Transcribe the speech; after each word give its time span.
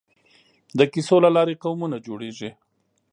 د 0.77 0.79
کیسو 0.93 1.15
له 1.25 1.29
لارې 1.35 1.59
قومونه 1.63 1.97
جوړېږي. 2.07 2.49